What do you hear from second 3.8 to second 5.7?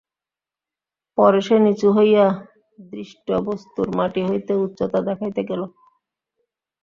মাটি হইতে উচ্চতা দেখাইতে গেল।